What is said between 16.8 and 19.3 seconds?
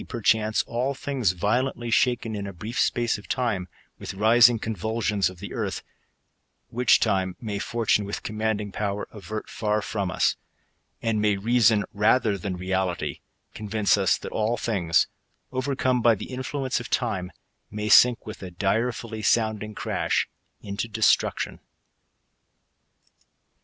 time, may sink with a direfully